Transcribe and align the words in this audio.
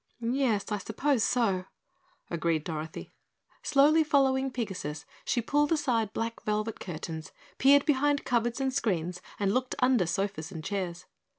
"Yes, 0.31 0.65
I 0.71 0.79
suppose 0.79 1.23
so," 1.23 1.65
agreed 2.31 2.63
Dorothy. 2.63 3.13
Slowly 3.61 4.03
following 4.03 4.49
Pigasus, 4.49 5.05
she 5.25 5.43
pulled 5.43 5.71
aside 5.71 6.11
black 6.11 6.41
velvet 6.41 6.79
curtains, 6.79 7.31
peered 7.59 7.85
behind 7.85 8.25
cupboards 8.25 8.59
and 8.59 8.73
screens 8.73 9.21
and 9.39 9.53
looked 9.53 9.75
under 9.77 10.07
sofas 10.07 10.51
and 10.51 10.63
chairs. 10.63 11.05